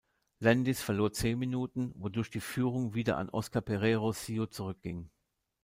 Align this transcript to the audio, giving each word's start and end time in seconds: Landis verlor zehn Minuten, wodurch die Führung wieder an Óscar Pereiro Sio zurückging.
Landis 0.39 0.81
verlor 0.81 1.13
zehn 1.13 1.37
Minuten, 1.37 1.93
wodurch 1.95 2.31
die 2.31 2.39
Führung 2.39 2.95
wieder 2.95 3.17
an 3.19 3.29
Óscar 3.29 3.61
Pereiro 3.61 4.13
Sio 4.13 4.47
zurückging. 4.47 5.11